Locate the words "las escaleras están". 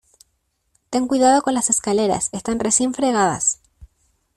1.53-2.59